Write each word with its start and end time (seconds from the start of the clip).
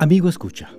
Amigo 0.00 0.28
escucha, 0.28 0.70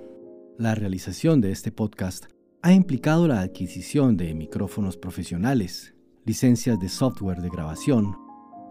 la 0.56 0.74
realización 0.74 1.42
de 1.42 1.52
este 1.52 1.70
podcast 1.70 2.24
ha 2.62 2.72
implicado 2.72 3.28
la 3.28 3.40
adquisición 3.40 4.16
de 4.16 4.32
micrófonos 4.32 4.96
profesionales, 4.96 5.94
licencias 6.24 6.80
de 6.80 6.88
software 6.88 7.42
de 7.42 7.50
grabación, 7.50 8.16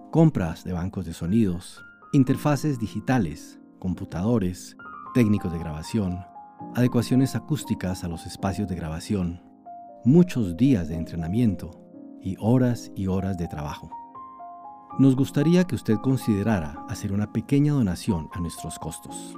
compras 0.09 0.63
de 0.63 0.73
bancos 0.73 1.05
de 1.05 1.13
sonidos, 1.13 1.85
interfaces 2.13 2.79
digitales, 2.79 3.59
computadores, 3.77 4.75
técnicos 5.13 5.53
de 5.53 5.59
grabación, 5.59 6.17
adecuaciones 6.73 7.35
acústicas 7.35 8.03
a 8.03 8.07
los 8.07 8.25
espacios 8.25 8.67
de 8.67 8.75
grabación, 8.75 9.43
muchos 10.03 10.57
días 10.57 10.87
de 10.87 10.95
entrenamiento 10.95 11.79
y 12.23 12.37
horas 12.39 12.91
y 12.95 13.05
horas 13.05 13.37
de 13.37 13.47
trabajo. 13.47 13.91
Nos 14.97 15.15
gustaría 15.15 15.65
que 15.65 15.75
usted 15.75 15.97
considerara 15.97 16.83
hacer 16.89 17.13
una 17.13 17.31
pequeña 17.31 17.73
donación 17.73 18.29
a 18.33 18.39
nuestros 18.39 18.79
costos 18.79 19.35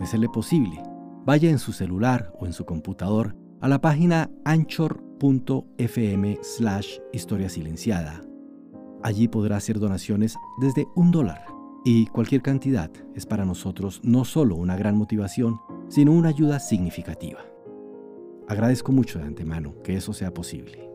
de 0.00 0.06
serle 0.06 0.28
posible, 0.28 0.82
vaya 1.24 1.50
en 1.50 1.58
su 1.60 1.72
celular 1.72 2.32
o 2.40 2.46
en 2.46 2.52
su 2.52 2.64
computador 2.64 3.36
a 3.60 3.68
la 3.68 3.80
página 3.80 4.30
anchor.fm 4.44 6.38
slash 6.42 6.98
historia 7.12 7.48
silenciada. 7.48 8.22
Allí 9.02 9.28
podrá 9.28 9.56
hacer 9.56 9.78
donaciones 9.78 10.36
desde 10.60 10.86
un 10.96 11.10
dólar 11.10 11.44
y 11.84 12.06
cualquier 12.06 12.42
cantidad 12.42 12.90
es 13.14 13.26
para 13.26 13.44
nosotros 13.44 14.00
no 14.02 14.24
solo 14.24 14.56
una 14.56 14.76
gran 14.76 14.96
motivación, 14.96 15.60
sino 15.88 16.12
una 16.12 16.30
ayuda 16.30 16.58
significativa. 16.58 17.40
Agradezco 18.48 18.92
mucho 18.92 19.18
de 19.18 19.26
antemano 19.26 19.80
que 19.82 19.96
eso 19.96 20.12
sea 20.12 20.34
posible. 20.34 20.90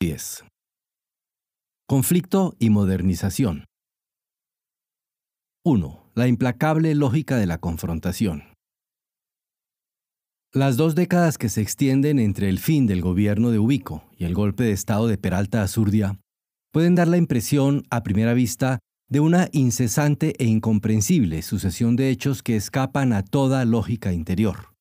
10. 0.00 0.44
Conflicto 1.86 2.54
y 2.58 2.70
modernización. 2.70 3.64
1. 5.66 6.10
La 6.14 6.28
implacable 6.28 6.94
lógica 6.94 7.38
de 7.38 7.46
la 7.46 7.56
confrontación. 7.56 8.42
Las 10.52 10.76
dos 10.76 10.94
décadas 10.94 11.38
que 11.38 11.48
se 11.48 11.62
extienden 11.62 12.18
entre 12.18 12.50
el 12.50 12.58
fin 12.58 12.86
del 12.86 13.00
gobierno 13.00 13.50
de 13.50 13.58
Ubico 13.58 14.04
y 14.18 14.26
el 14.26 14.34
golpe 14.34 14.64
de 14.64 14.72
Estado 14.72 15.06
de 15.06 15.16
Peralta 15.16 15.62
Azurdia 15.62 16.20
pueden 16.70 16.94
dar 16.94 17.08
la 17.08 17.16
impresión, 17.16 17.84
a 17.88 18.02
primera 18.02 18.34
vista, 18.34 18.80
de 19.08 19.20
una 19.20 19.48
incesante 19.52 20.34
e 20.38 20.44
incomprensible 20.44 21.40
sucesión 21.40 21.96
de 21.96 22.10
hechos 22.10 22.42
que 22.42 22.56
escapan 22.56 23.14
a 23.14 23.22
toda 23.22 23.64
lógica 23.64 24.12
interior. 24.12 24.74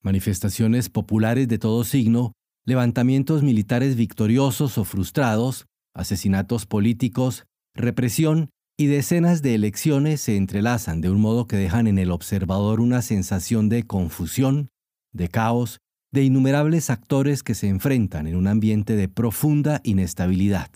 Manifestaciones 0.00 0.90
populares 0.90 1.48
de 1.48 1.58
todo 1.58 1.82
signo, 1.82 2.34
levantamientos 2.64 3.42
militares 3.42 3.96
victoriosos 3.96 4.78
o 4.78 4.84
frustrados, 4.84 5.66
asesinatos 5.92 6.66
políticos, 6.66 7.46
represión 7.74 8.50
y 8.76 8.86
decenas 8.86 9.40
de 9.42 9.54
elecciones 9.54 10.20
se 10.20 10.36
entrelazan 10.36 11.00
de 11.00 11.10
un 11.10 11.20
modo 11.20 11.46
que 11.46 11.56
dejan 11.56 11.86
en 11.86 11.98
el 11.98 12.10
observador 12.10 12.80
una 12.80 13.02
sensación 13.02 13.68
de 13.68 13.84
confusión, 13.84 14.68
de 15.12 15.28
caos, 15.28 15.78
de 16.12 16.24
innumerables 16.24 16.90
actores 16.90 17.42
que 17.42 17.54
se 17.54 17.68
enfrentan 17.68 18.26
en 18.26 18.36
un 18.36 18.46
ambiente 18.46 18.96
de 18.96 19.08
profunda 19.08 19.80
inestabilidad. 19.84 20.70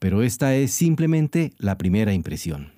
Pero 0.00 0.22
esta 0.22 0.54
es 0.54 0.72
simplemente 0.72 1.52
la 1.58 1.78
primera 1.78 2.12
impresión. 2.12 2.72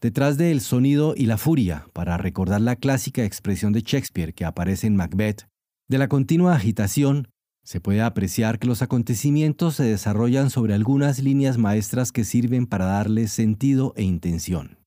Detrás 0.00 0.38
del 0.38 0.62
sonido 0.62 1.14
y 1.16 1.26
la 1.26 1.36
furia, 1.36 1.86
para 1.92 2.16
recordar 2.16 2.62
la 2.62 2.76
clásica 2.76 3.24
expresión 3.24 3.72
de 3.72 3.82
Shakespeare 3.82 4.32
que 4.32 4.46
aparece 4.46 4.86
en 4.86 4.96
Macbeth, 4.96 5.46
de 5.88 5.98
la 5.98 6.08
continua 6.08 6.54
agitación, 6.54 7.28
se 7.64 7.80
puede 7.80 8.02
apreciar 8.02 8.58
que 8.58 8.66
los 8.66 8.82
acontecimientos 8.82 9.76
se 9.76 9.84
desarrollan 9.84 10.50
sobre 10.50 10.74
algunas 10.74 11.22
líneas 11.22 11.58
maestras 11.58 12.12
que 12.12 12.24
sirven 12.24 12.66
para 12.66 12.86
darles 12.86 13.32
sentido 13.32 13.92
e 13.96 14.02
intención. 14.02 14.78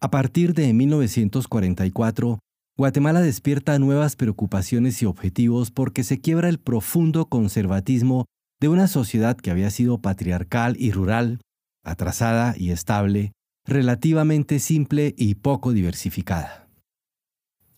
A 0.00 0.10
partir 0.10 0.54
de 0.54 0.72
1944, 0.72 2.38
Guatemala 2.76 3.22
despierta 3.22 3.78
nuevas 3.78 4.16
preocupaciones 4.16 5.00
y 5.02 5.06
objetivos 5.06 5.70
porque 5.70 6.04
se 6.04 6.20
quiebra 6.20 6.50
el 6.50 6.58
profundo 6.58 7.26
conservatismo 7.26 8.26
de 8.60 8.68
una 8.68 8.86
sociedad 8.86 9.36
que 9.36 9.50
había 9.50 9.70
sido 9.70 9.98
patriarcal 9.98 10.76
y 10.78 10.92
rural, 10.92 11.40
atrasada 11.82 12.54
y 12.56 12.70
estable, 12.70 13.32
relativamente 13.64 14.58
simple 14.58 15.14
y 15.16 15.36
poco 15.36 15.72
diversificada. 15.72 16.68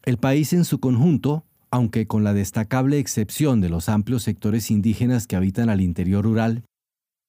El 0.02 0.18
país 0.18 0.52
en 0.52 0.64
su 0.64 0.80
conjunto, 0.80 1.44
aunque 1.70 2.06
con 2.06 2.24
la 2.24 2.34
destacable 2.34 2.98
excepción 2.98 3.60
de 3.60 3.68
los 3.68 3.88
amplios 3.88 4.22
sectores 4.22 4.70
indígenas 4.70 5.26
que 5.26 5.36
habitan 5.36 5.70
al 5.70 5.80
interior 5.80 6.24
rural, 6.24 6.64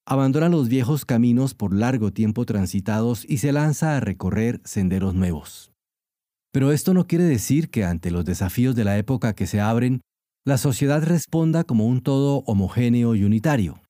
abandona 0.05 0.49
los 0.49 0.69
viejos 0.69 1.05
caminos 1.05 1.53
por 1.53 1.73
largo 1.73 2.11
tiempo 2.11 2.45
transitados 2.45 3.25
y 3.29 3.37
se 3.37 3.51
lanza 3.51 3.95
a 3.95 3.99
recorrer 3.99 4.61
senderos 4.63 5.13
nuevos. 5.13 5.71
Pero 6.51 6.71
esto 6.71 6.93
no 6.93 7.05
quiere 7.05 7.25
decir 7.25 7.69
que 7.69 7.83
ante 7.83 8.09
los 8.09 8.25
desafíos 8.25 8.75
de 8.75 8.83
la 8.83 8.97
época 8.97 9.33
que 9.33 9.45
se 9.45 9.61
abren, 9.61 10.01
la 10.45 10.57
sociedad 10.57 11.03
responda 11.03 11.63
como 11.63 11.85
un 11.85 12.01
todo 12.01 12.37
homogéneo 12.47 13.13
y 13.13 13.23
unitario. 13.23 13.81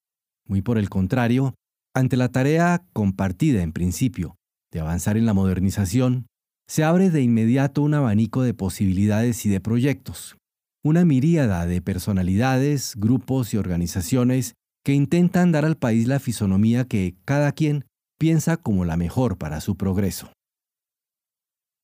Muy 0.45 0.61
por 0.61 0.77
el 0.77 0.89
contrario, 0.89 1.53
ante 1.95 2.17
la 2.17 2.29
tarea 2.29 2.83
compartida 2.91 3.61
en 3.61 3.71
principio 3.71 4.35
de 4.71 4.81
avanzar 4.81 5.15
en 5.15 5.25
la 5.25 5.33
modernización, 5.33 6.27
se 6.67 6.83
abre 6.83 7.09
de 7.09 7.21
inmediato 7.21 7.81
un 7.81 7.93
abanico 7.93 8.43
de 8.43 8.53
posibilidades 8.53 9.45
y 9.45 9.49
de 9.49 9.59
proyectos, 9.59 10.37
una 10.83 11.05
miríada 11.05 11.65
de 11.65 11.81
personalidades, 11.81 12.93
grupos 12.95 13.53
y 13.53 13.57
organizaciones 13.57 14.55
que 14.83 14.93
intentan 14.93 15.51
dar 15.51 15.65
al 15.65 15.77
país 15.77 16.07
la 16.07 16.19
fisonomía 16.19 16.85
que 16.85 17.15
cada 17.25 17.51
quien 17.51 17.85
piensa 18.17 18.57
como 18.57 18.85
la 18.85 18.97
mejor 18.97 19.37
para 19.37 19.61
su 19.61 19.75
progreso. 19.75 20.31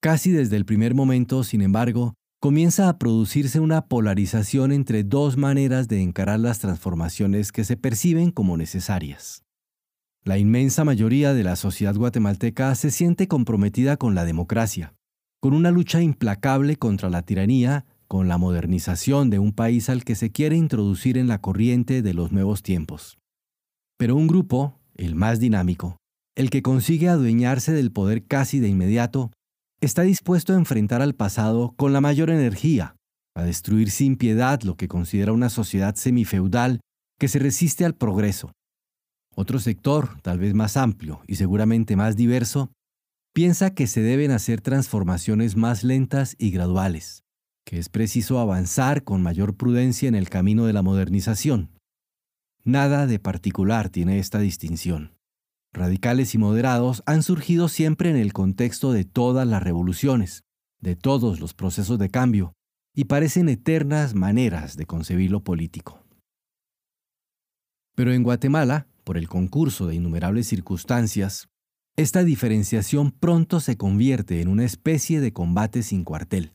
Casi 0.02 0.32
desde 0.32 0.56
el 0.56 0.66
primer 0.66 0.94
momento, 0.94 1.44
sin 1.44 1.62
embargo, 1.62 2.14
comienza 2.40 2.90
a 2.90 3.00
producirse 3.00 3.60
una 3.60 3.88
polarización 3.88 4.72
entre 4.72 5.04
dos 5.04 5.36
maneras 5.36 5.88
de 5.88 6.02
encarar 6.02 6.40
las 6.40 6.60
transformaciones 6.60 7.52
que 7.52 7.64
se 7.64 7.76
perciben 7.76 8.32
como 8.32 8.56
necesarias. 8.56 9.44
La 10.24 10.38
inmensa 10.38 10.84
mayoría 10.84 11.34
de 11.34 11.44
la 11.44 11.56
sociedad 11.56 11.96
guatemalteca 11.96 12.74
se 12.76 12.92
siente 12.92 13.28
comprometida 13.28 13.98
con 13.98 14.16
la 14.16 14.26
democracia, 14.26 14.94
con 15.40 15.54
una 15.54 15.72
lucha 15.72 16.02
implacable 16.02 16.76
contra 16.76 17.10
la 17.10 17.22
tiranía 17.22 17.86
con 18.08 18.28
la 18.28 18.38
modernización 18.38 19.30
de 19.30 19.40
un 19.40 19.52
país 19.52 19.90
al 19.90 20.04
que 20.04 20.16
se 20.16 20.32
quiere 20.32 20.56
introducir 20.56 21.18
en 21.18 21.28
la 21.28 21.42
corriente 21.42 22.02
de 22.02 22.14
los 22.14 22.32
nuevos 22.32 22.64
tiempos. 22.64 23.18
Pero 23.98 24.16
un 24.16 24.28
grupo, 24.28 24.80
el 24.96 25.16
más 25.16 25.40
dinámico, 25.40 25.98
el 26.36 26.50
que 26.50 26.62
consigue 26.62 27.10
adueñarse 27.10 27.72
del 27.72 27.92
poder 27.92 28.26
casi 28.26 28.60
de 28.60 28.68
inmediato, 28.68 29.32
está 29.82 30.04
dispuesto 30.04 30.54
a 30.54 30.58
enfrentar 30.58 31.02
al 31.02 31.16
pasado 31.16 31.74
con 31.78 31.94
la 31.94 32.02
mayor 32.02 32.30
energía, 32.30 32.96
a 33.36 33.44
destruir 33.44 33.92
sin 33.92 34.16
piedad 34.16 34.62
lo 34.62 34.76
que 34.76 34.88
considera 34.88 35.34
una 35.34 35.50
sociedad 35.50 35.96
semifeudal 35.96 36.80
que 37.20 37.28
se 37.28 37.40
resiste 37.40 37.86
al 37.86 37.96
progreso. 37.96 38.52
Otro 39.36 39.60
sector, 39.60 40.22
tal 40.22 40.40
vez 40.40 40.54
más 40.54 40.78
amplio 40.78 41.22
y 41.28 41.36
seguramente 41.36 41.96
más 41.96 42.16
diverso, 42.16 42.72
piensa 43.34 43.74
que 43.74 43.88
se 43.88 44.02
deben 44.02 44.32
hacer 44.32 44.62
transformaciones 44.62 45.58
más 45.58 45.84
lentas 45.84 46.36
y 46.40 46.52
graduales, 46.52 47.25
que 47.66 47.80
es 47.80 47.90
preciso 47.90 48.40
avanzar 48.40 49.04
con 49.04 49.24
mayor 49.24 49.56
prudencia 49.56 50.08
en 50.08 50.16
el 50.16 50.30
camino 50.30 50.66
de 50.66 50.74
la 50.74 50.84
modernización. 50.84 51.72
Nada 52.64 53.08
de 53.08 53.20
particular 53.20 53.90
tiene 53.90 54.20
esta 54.20 54.40
distinción. 54.40 55.18
Radicales 55.74 56.34
y 56.36 56.38
moderados 56.38 57.04
han 57.06 57.22
surgido 57.22 57.68
siempre 57.68 58.10
en 58.10 58.16
el 58.16 58.34
contexto 58.34 58.94
de 58.94 59.04
todas 59.04 59.48
las 59.48 59.62
revoluciones, 59.62 60.44
de 60.80 60.96
todos 60.96 61.40
los 61.40 61.54
procesos 61.54 62.00
de 62.00 62.10
cambio, 62.10 62.54
y 62.96 63.06
parecen 63.06 63.50
eternas 63.50 64.14
maneras 64.14 64.78
de 64.78 64.86
concebir 64.86 65.32
lo 65.32 65.44
político. 65.44 66.02
Pero 67.96 68.14
en 68.14 68.24
Guatemala, 68.24 68.88
por 69.04 69.18
el 69.18 69.28
concurso 69.28 69.88
de 69.88 69.96
innumerables 69.96 70.48
circunstancias, 70.48 71.50
esta 71.98 72.24
diferenciación 72.24 73.12
pronto 73.12 73.60
se 73.60 73.76
convierte 73.78 74.42
en 74.42 74.50
una 74.50 74.66
especie 74.66 75.20
de 75.20 75.34
combate 75.34 75.82
sin 75.82 76.04
cuartel 76.04 76.55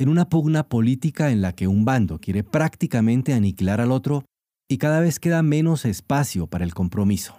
en 0.00 0.08
una 0.08 0.30
pugna 0.30 0.66
política 0.66 1.30
en 1.30 1.42
la 1.42 1.52
que 1.52 1.68
un 1.68 1.84
bando 1.84 2.18
quiere 2.18 2.42
prácticamente 2.42 3.34
aniquilar 3.34 3.82
al 3.82 3.92
otro 3.92 4.24
y 4.66 4.78
cada 4.78 4.98
vez 5.00 5.20
queda 5.20 5.42
menos 5.42 5.84
espacio 5.84 6.46
para 6.46 6.64
el 6.64 6.72
compromiso. 6.72 7.36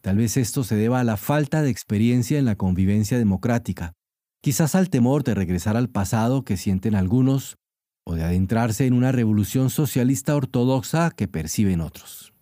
Tal 0.00 0.16
vez 0.16 0.36
esto 0.36 0.62
se 0.62 0.76
deba 0.76 1.00
a 1.00 1.04
la 1.04 1.16
falta 1.16 1.60
de 1.60 1.70
experiencia 1.70 2.38
en 2.38 2.44
la 2.44 2.54
convivencia 2.54 3.18
democrática, 3.18 3.94
quizás 4.40 4.76
al 4.76 4.90
temor 4.90 5.24
de 5.24 5.34
regresar 5.34 5.76
al 5.76 5.88
pasado 5.88 6.44
que 6.44 6.56
sienten 6.56 6.94
algunos 6.94 7.56
o 8.06 8.14
de 8.14 8.22
adentrarse 8.22 8.86
en 8.86 8.94
una 8.94 9.10
revolución 9.10 9.68
socialista 9.68 10.36
ortodoxa 10.36 11.10
que 11.10 11.26
perciben 11.26 11.80
otros. 11.80 12.32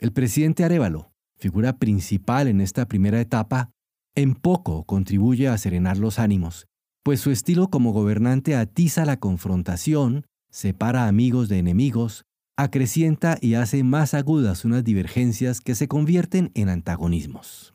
El 0.00 0.12
presidente 0.12 0.64
Arevalo, 0.64 1.12
figura 1.38 1.76
principal 1.76 2.48
en 2.48 2.60
esta 2.60 2.88
primera 2.88 3.20
etapa, 3.20 3.70
en 4.16 4.34
poco 4.34 4.82
contribuye 4.82 5.46
a 5.46 5.56
serenar 5.56 5.98
los 5.98 6.18
ánimos 6.18 6.66
pues 7.04 7.20
su 7.20 7.30
estilo 7.30 7.68
como 7.68 7.92
gobernante 7.92 8.56
atiza 8.56 9.04
la 9.04 9.18
confrontación, 9.18 10.26
separa 10.50 11.06
amigos 11.06 11.50
de 11.50 11.58
enemigos, 11.58 12.24
acrecienta 12.56 13.36
y 13.42 13.54
hace 13.54 13.84
más 13.84 14.14
agudas 14.14 14.64
unas 14.64 14.84
divergencias 14.84 15.60
que 15.60 15.74
se 15.74 15.86
convierten 15.86 16.50
en 16.54 16.70
antagonismos. 16.70 17.74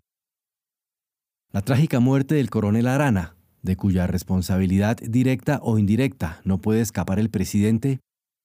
La 1.52 1.62
trágica 1.62 2.00
muerte 2.00 2.36
del 2.36 2.50
coronel 2.50 2.88
Arana, 2.88 3.36
de 3.62 3.76
cuya 3.76 4.08
responsabilidad 4.08 4.98
directa 4.98 5.60
o 5.62 5.78
indirecta 5.78 6.42
no 6.44 6.60
puede 6.60 6.82
escapar 6.82 7.20
el 7.20 7.30
presidente, 7.30 8.00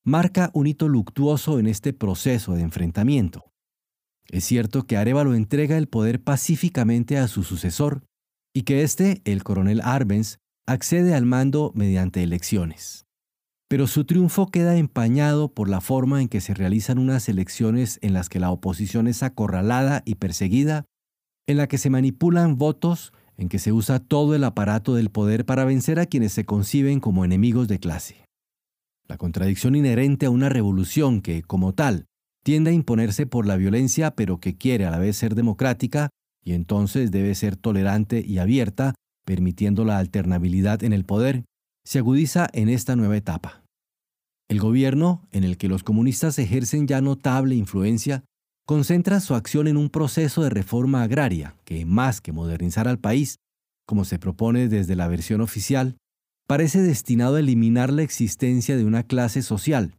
marca 0.04 0.50
un 0.52 0.66
hito 0.66 0.88
luctuoso 0.88 1.58
en 1.58 1.66
este 1.66 1.94
proceso 1.94 2.54
de 2.54 2.62
enfrentamiento. 2.62 3.50
Es 4.28 4.44
cierto 4.44 4.86
que 4.86 4.98
Arevalo 4.98 5.34
entrega 5.34 5.78
el 5.78 5.88
poder 5.88 6.22
pacíficamente 6.22 7.16
a 7.16 7.26
su 7.26 7.42
sucesor 7.42 8.04
y 8.52 8.62
que 8.62 8.82
éste, 8.82 9.22
el 9.24 9.44
coronel 9.44 9.80
Arbenz, 9.82 10.38
accede 10.66 11.14
al 11.14 11.26
mando 11.26 11.72
mediante 11.74 12.22
elecciones. 12.22 13.06
Pero 13.68 13.86
su 13.86 14.04
triunfo 14.04 14.46
queda 14.46 14.76
empañado 14.76 15.52
por 15.52 15.68
la 15.68 15.80
forma 15.80 16.20
en 16.20 16.28
que 16.28 16.40
se 16.40 16.54
realizan 16.54 16.98
unas 16.98 17.28
elecciones 17.28 17.98
en 18.02 18.12
las 18.12 18.28
que 18.28 18.40
la 18.40 18.50
oposición 18.50 19.06
es 19.06 19.22
acorralada 19.22 20.02
y 20.04 20.16
perseguida, 20.16 20.84
en 21.46 21.56
la 21.56 21.66
que 21.66 21.78
se 21.78 21.90
manipulan 21.90 22.56
votos, 22.56 23.12
en 23.36 23.48
que 23.48 23.58
se 23.58 23.72
usa 23.72 23.98
todo 23.98 24.34
el 24.34 24.44
aparato 24.44 24.94
del 24.94 25.10
poder 25.10 25.44
para 25.44 25.64
vencer 25.64 25.98
a 25.98 26.06
quienes 26.06 26.32
se 26.32 26.44
conciben 26.44 27.00
como 27.00 27.24
enemigos 27.24 27.68
de 27.68 27.80
clase. 27.80 28.24
La 29.06 29.18
contradicción 29.18 29.74
inherente 29.74 30.26
a 30.26 30.30
una 30.30 30.48
revolución 30.48 31.20
que, 31.20 31.42
como 31.42 31.74
tal, 31.74 32.06
tiende 32.42 32.70
a 32.70 32.74
imponerse 32.74 33.26
por 33.26 33.46
la 33.46 33.56
violencia 33.56 34.14
pero 34.14 34.38
que 34.38 34.56
quiere 34.56 34.86
a 34.86 34.90
la 34.90 34.98
vez 34.98 35.16
ser 35.16 35.34
democrática 35.34 36.10
y 36.42 36.52
entonces 36.52 37.10
debe 37.10 37.34
ser 37.34 37.56
tolerante 37.56 38.22
y 38.24 38.38
abierta, 38.38 38.94
permitiendo 39.24 39.84
la 39.84 39.98
alternabilidad 39.98 40.82
en 40.84 40.92
el 40.92 41.04
poder, 41.04 41.44
se 41.84 41.98
agudiza 41.98 42.48
en 42.52 42.68
esta 42.68 42.96
nueva 42.96 43.16
etapa. 43.16 43.62
El 44.48 44.60
gobierno, 44.60 45.26
en 45.30 45.44
el 45.44 45.56
que 45.56 45.68
los 45.68 45.82
comunistas 45.82 46.38
ejercen 46.38 46.86
ya 46.86 47.00
notable 47.00 47.54
influencia, 47.54 48.24
concentra 48.66 49.20
su 49.20 49.34
acción 49.34 49.68
en 49.68 49.76
un 49.76 49.90
proceso 49.90 50.42
de 50.42 50.50
reforma 50.50 51.02
agraria 51.02 51.56
que, 51.64 51.84
más 51.84 52.20
que 52.20 52.32
modernizar 52.32 52.88
al 52.88 52.98
país, 52.98 53.36
como 53.86 54.04
se 54.04 54.18
propone 54.18 54.68
desde 54.68 54.96
la 54.96 55.08
versión 55.08 55.40
oficial, 55.40 55.96
parece 56.46 56.82
destinado 56.82 57.36
a 57.36 57.40
eliminar 57.40 57.92
la 57.92 58.02
existencia 58.02 58.76
de 58.76 58.84
una 58.84 59.02
clase 59.02 59.42
social, 59.42 59.94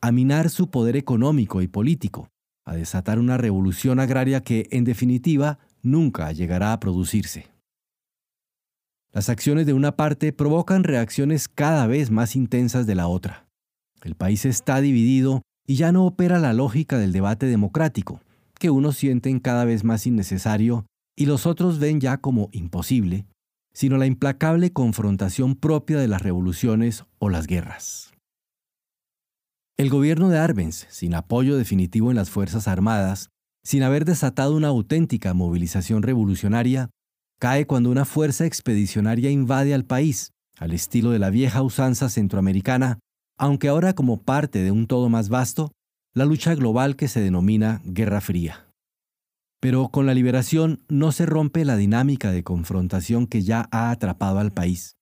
a 0.00 0.12
minar 0.12 0.50
su 0.50 0.70
poder 0.70 0.96
económico 0.96 1.62
y 1.62 1.68
político, 1.68 2.28
a 2.64 2.74
desatar 2.74 3.18
una 3.18 3.36
revolución 3.36 4.00
agraria 4.00 4.42
que, 4.42 4.68
en 4.70 4.84
definitiva, 4.84 5.58
nunca 5.82 6.32
llegará 6.32 6.72
a 6.72 6.80
producirse. 6.80 7.46
Las 9.12 9.28
acciones 9.28 9.66
de 9.66 9.72
una 9.72 9.96
parte 9.96 10.32
provocan 10.32 10.84
reacciones 10.84 11.48
cada 11.48 11.86
vez 11.86 12.10
más 12.10 12.36
intensas 12.36 12.86
de 12.86 12.94
la 12.94 13.08
otra. 13.08 13.48
El 14.02 14.14
país 14.14 14.44
está 14.44 14.80
dividido 14.80 15.42
y 15.66 15.76
ya 15.76 15.90
no 15.90 16.06
opera 16.06 16.38
la 16.38 16.52
lógica 16.52 16.96
del 16.98 17.12
debate 17.12 17.46
democrático, 17.46 18.20
que 18.58 18.70
unos 18.70 18.96
sienten 18.96 19.40
cada 19.40 19.64
vez 19.64 19.82
más 19.82 20.06
innecesario 20.06 20.86
y 21.16 21.26
los 21.26 21.44
otros 21.46 21.80
ven 21.80 22.00
ya 22.00 22.18
como 22.18 22.48
imposible, 22.52 23.26
sino 23.72 23.96
la 23.98 24.06
implacable 24.06 24.72
confrontación 24.72 25.56
propia 25.56 25.98
de 25.98 26.08
las 26.08 26.22
revoluciones 26.22 27.04
o 27.18 27.30
las 27.30 27.46
guerras. 27.46 28.12
El 29.76 29.90
gobierno 29.90 30.28
de 30.28 30.38
Arbenz, 30.38 30.86
sin 30.90 31.14
apoyo 31.14 31.56
definitivo 31.56 32.10
en 32.10 32.16
las 32.16 32.30
Fuerzas 32.30 32.68
Armadas, 32.68 33.30
sin 33.64 33.82
haber 33.82 34.04
desatado 34.04 34.56
una 34.56 34.68
auténtica 34.68 35.34
movilización 35.34 36.02
revolucionaria, 36.02 36.90
cae 37.40 37.66
cuando 37.66 37.90
una 37.90 38.04
fuerza 38.04 38.44
expedicionaria 38.44 39.30
invade 39.30 39.72
al 39.72 39.86
país, 39.86 40.32
al 40.58 40.72
estilo 40.72 41.10
de 41.10 41.18
la 41.18 41.30
vieja 41.30 41.62
usanza 41.62 42.10
centroamericana, 42.10 42.98
aunque 43.38 43.68
ahora 43.68 43.94
como 43.94 44.22
parte 44.22 44.62
de 44.62 44.70
un 44.70 44.86
todo 44.86 45.08
más 45.08 45.30
vasto, 45.30 45.72
la 46.14 46.26
lucha 46.26 46.54
global 46.54 46.96
que 46.96 47.08
se 47.08 47.20
denomina 47.20 47.80
Guerra 47.84 48.20
Fría. 48.20 48.68
Pero 49.58 49.88
con 49.88 50.04
la 50.04 50.12
liberación 50.12 50.84
no 50.88 51.12
se 51.12 51.24
rompe 51.24 51.64
la 51.64 51.76
dinámica 51.76 52.30
de 52.30 52.44
confrontación 52.44 53.26
que 53.26 53.40
ya 53.40 53.68
ha 53.70 53.90
atrapado 53.90 54.38
al 54.38 54.52
país. 54.52 54.96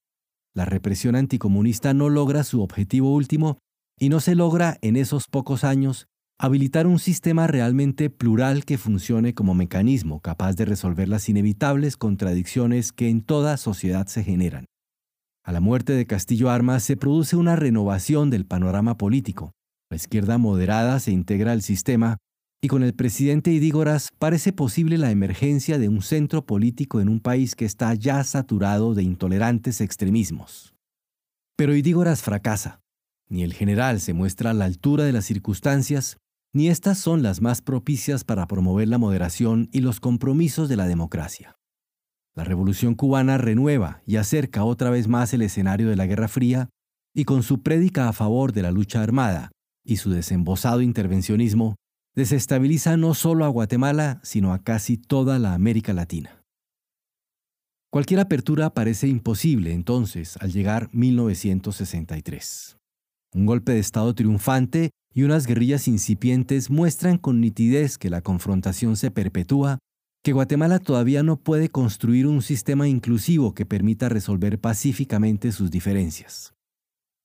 La 0.54 0.64
represión 0.64 1.16
anticomunista 1.16 1.92
no 1.92 2.08
logra 2.08 2.44
su 2.44 2.62
objetivo 2.62 3.12
último 3.12 3.58
y 3.98 4.10
no 4.10 4.20
se 4.20 4.36
logra 4.36 4.78
en 4.80 4.96
esos 4.96 5.26
pocos 5.26 5.64
años 5.64 6.06
habilitar 6.40 6.86
un 6.86 7.00
sistema 7.00 7.48
realmente 7.48 8.10
plural 8.10 8.64
que 8.64 8.78
funcione 8.78 9.34
como 9.34 9.54
mecanismo 9.54 10.20
capaz 10.20 10.54
de 10.54 10.64
resolver 10.64 11.08
las 11.08 11.28
inevitables 11.28 11.96
contradicciones 11.96 12.92
que 12.92 13.08
en 13.08 13.22
toda 13.22 13.56
sociedad 13.56 14.06
se 14.06 14.22
generan. 14.22 14.66
A 15.44 15.50
la 15.50 15.60
muerte 15.60 15.94
de 15.94 16.06
Castillo 16.06 16.50
Armas 16.50 16.84
se 16.84 16.96
produce 16.96 17.34
una 17.34 17.56
renovación 17.56 18.30
del 18.30 18.46
panorama 18.46 18.96
político. 18.96 19.52
La 19.90 19.96
izquierda 19.96 20.38
moderada 20.38 21.00
se 21.00 21.10
integra 21.10 21.52
al 21.52 21.62
sistema 21.62 22.18
y 22.62 22.68
con 22.68 22.84
el 22.84 22.94
presidente 22.94 23.50
Idígoras 23.50 24.10
parece 24.18 24.52
posible 24.52 24.96
la 24.98 25.10
emergencia 25.10 25.78
de 25.78 25.88
un 25.88 26.02
centro 26.02 26.46
político 26.46 27.00
en 27.00 27.08
un 27.08 27.20
país 27.20 27.56
que 27.56 27.64
está 27.64 27.94
ya 27.94 28.22
saturado 28.22 28.94
de 28.94 29.02
intolerantes 29.02 29.80
extremismos. 29.80 30.74
Pero 31.56 31.74
Idígoras 31.74 32.22
fracasa. 32.22 32.80
Ni 33.28 33.42
el 33.42 33.54
general 33.54 34.00
se 34.00 34.12
muestra 34.12 34.50
a 34.50 34.54
la 34.54 34.64
altura 34.64 35.04
de 35.04 35.12
las 35.12 35.24
circunstancias, 35.24 36.16
ni 36.52 36.68
estas 36.68 36.98
son 36.98 37.22
las 37.22 37.40
más 37.40 37.62
propicias 37.62 38.24
para 38.24 38.46
promover 38.46 38.88
la 38.88 38.98
moderación 38.98 39.68
y 39.72 39.80
los 39.80 40.00
compromisos 40.00 40.68
de 40.68 40.76
la 40.76 40.86
democracia. 40.86 41.56
La 42.34 42.44
revolución 42.44 42.94
cubana 42.94 43.36
renueva 43.36 44.02
y 44.06 44.16
acerca 44.16 44.64
otra 44.64 44.90
vez 44.90 45.08
más 45.08 45.34
el 45.34 45.42
escenario 45.42 45.88
de 45.88 45.96
la 45.96 46.06
Guerra 46.06 46.28
Fría, 46.28 46.70
y 47.14 47.24
con 47.24 47.42
su 47.42 47.62
prédica 47.62 48.08
a 48.08 48.12
favor 48.12 48.52
de 48.52 48.62
la 48.62 48.70
lucha 48.70 49.02
armada 49.02 49.50
y 49.84 49.96
su 49.96 50.10
desembosado 50.10 50.82
intervencionismo, 50.82 51.74
desestabiliza 52.14 52.96
no 52.96 53.14
solo 53.14 53.44
a 53.44 53.48
Guatemala, 53.48 54.20
sino 54.22 54.52
a 54.52 54.62
casi 54.62 54.96
toda 54.96 55.38
la 55.38 55.54
América 55.54 55.92
Latina. 55.92 56.42
Cualquier 57.90 58.20
apertura 58.20 58.74
parece 58.74 59.08
imposible 59.08 59.72
entonces 59.72 60.36
al 60.36 60.52
llegar 60.52 60.90
1963. 60.92 62.77
Un 63.34 63.46
golpe 63.46 63.72
de 63.72 63.78
Estado 63.78 64.14
triunfante 64.14 64.90
y 65.14 65.22
unas 65.22 65.46
guerrillas 65.46 65.88
incipientes 65.88 66.70
muestran 66.70 67.18
con 67.18 67.40
nitidez 67.40 67.98
que 67.98 68.10
la 68.10 68.22
confrontación 68.22 68.96
se 68.96 69.10
perpetúa, 69.10 69.78
que 70.24 70.32
Guatemala 70.32 70.78
todavía 70.78 71.22
no 71.22 71.36
puede 71.36 71.68
construir 71.68 72.26
un 72.26 72.42
sistema 72.42 72.88
inclusivo 72.88 73.54
que 73.54 73.66
permita 73.66 74.08
resolver 74.08 74.58
pacíficamente 74.58 75.52
sus 75.52 75.70
diferencias. 75.70 76.54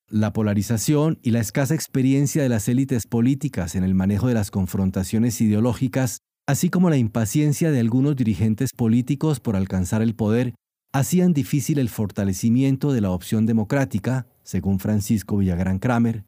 La 0.10 0.34
polarización 0.34 1.20
y 1.24 1.32
la 1.32 1.40
escasa 1.40 1.74
experiencia 1.74 2.44
de 2.44 2.50
las 2.50 2.68
élites 2.68 3.08
políticas 3.08 3.76
en 3.76 3.84
el 3.84 3.96
manejo 3.96 4.28
de 4.28 4.34
las 4.34 4.52
confrontaciones 4.52 5.40
ideológicas, 5.42 6.20
así 6.48 6.70
como 6.70 6.90
la 6.90 6.98
impaciencia 6.98 7.72
de 7.72 7.80
algunos 7.80 8.16
dirigentes 8.16 8.72
políticos 8.76 9.40
por 9.40 9.56
alcanzar 9.56 10.02
el 10.02 10.14
poder, 10.14 10.54
hacían 10.94 11.34
difícil 11.34 11.80
el 11.80 11.90
fortalecimiento 11.90 12.92
de 12.92 13.02
la 13.02 13.12
opción 13.12 13.46
democrática, 13.46 14.28
según 14.44 14.80
Francisco 14.80 15.38
Villagrán 15.38 15.80
Kramer, 15.80 16.26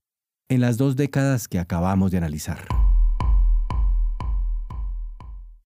en 0.50 0.62
las 0.62 0.78
dos 0.78 0.96
décadas 0.96 1.48
que 1.48 1.60
acabamos 1.60 2.12
de 2.12 2.18
analizar. 2.18 2.68